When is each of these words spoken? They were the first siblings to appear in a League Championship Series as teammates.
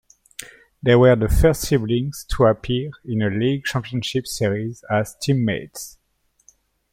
They 0.81 0.95
were 0.95 1.15
the 1.15 1.29
first 1.29 1.61
siblings 1.61 2.25
to 2.29 2.45
appear 2.45 2.89
in 3.05 3.21
a 3.21 3.29
League 3.29 3.65
Championship 3.65 4.25
Series 4.25 4.83
as 4.89 5.15
teammates. 5.21 5.99